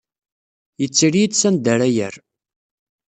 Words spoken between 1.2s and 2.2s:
sanda ara yerr.